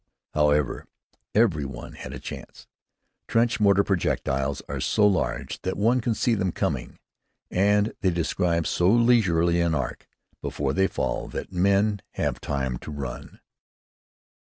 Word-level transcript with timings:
However, 0.33 0.87
every 1.35 1.63
one 1.63 1.93
had 1.93 2.11
a 2.11 2.19
chance. 2.19 2.65
Trench 3.27 3.59
mortar 3.59 3.83
projectiles 3.83 4.63
are 4.67 4.79
so 4.79 5.05
large 5.05 5.61
that 5.61 5.77
one 5.77 6.01
can 6.01 6.15
see 6.15 6.33
them 6.33 6.51
coming, 6.51 6.97
and 7.51 7.93
they 8.01 8.09
describe 8.09 8.65
so 8.65 8.89
leisurely 8.89 9.61
an 9.61 9.75
arc 9.75 10.07
before 10.41 10.73
they 10.73 10.87
fall 10.87 11.27
that 11.27 11.53
men 11.53 12.01
have 12.13 12.41
time 12.41 12.79
to 12.79 12.89
run. 12.89 13.41